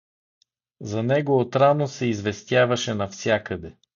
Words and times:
За 0.79 1.03
него 1.03 1.39
отрано 1.39 1.87
се 1.87 2.05
известяваше 2.05 2.93
навсякъде. 2.93 3.75